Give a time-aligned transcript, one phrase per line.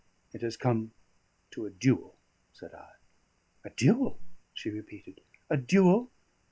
[0.33, 0.93] "It has come
[1.51, 2.17] to a duel,"
[2.53, 2.93] said I.
[3.63, 4.19] "A duel?"
[4.51, 5.21] she repeated.
[5.47, 6.09] "A duel!